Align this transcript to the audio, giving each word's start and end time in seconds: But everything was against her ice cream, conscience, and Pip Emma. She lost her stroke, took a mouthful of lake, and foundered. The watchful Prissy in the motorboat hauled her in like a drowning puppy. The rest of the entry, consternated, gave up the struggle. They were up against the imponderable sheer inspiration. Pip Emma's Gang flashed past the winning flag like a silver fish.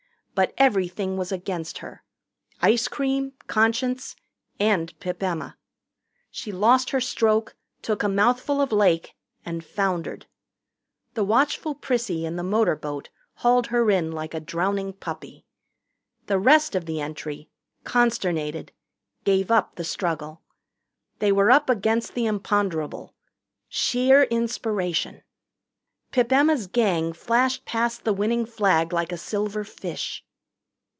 But 0.33 0.53
everything 0.57 1.17
was 1.17 1.31
against 1.31 1.79
her 1.79 2.03
ice 2.61 2.87
cream, 2.87 3.33
conscience, 3.45 4.15
and 4.59 4.97
Pip 4.99 5.21
Emma. 5.21 5.55
She 6.31 6.51
lost 6.51 6.89
her 6.91 7.01
stroke, 7.01 7.55
took 7.83 8.01
a 8.01 8.07
mouthful 8.09 8.59
of 8.59 8.71
lake, 8.71 9.13
and 9.45 9.63
foundered. 9.63 10.25
The 11.13 11.23
watchful 11.25 11.75
Prissy 11.75 12.25
in 12.25 12.37
the 12.37 12.43
motorboat 12.43 13.09
hauled 13.35 13.67
her 13.67 13.91
in 13.91 14.11
like 14.13 14.33
a 14.33 14.39
drowning 14.39 14.93
puppy. 14.93 15.45
The 16.25 16.39
rest 16.39 16.73
of 16.73 16.85
the 16.85 16.99
entry, 17.01 17.49
consternated, 17.83 18.71
gave 19.25 19.51
up 19.51 19.75
the 19.75 19.83
struggle. 19.83 20.41
They 21.19 21.31
were 21.33 21.51
up 21.51 21.69
against 21.69 22.15
the 22.15 22.25
imponderable 22.25 23.13
sheer 23.67 24.23
inspiration. 24.23 25.21
Pip 26.11 26.29
Emma's 26.31 26.65
Gang 26.67 27.13
flashed 27.13 27.63
past 27.63 28.03
the 28.03 28.11
winning 28.11 28.45
flag 28.47 28.91
like 28.91 29.13
a 29.13 29.17
silver 29.17 29.63
fish. 29.63 30.25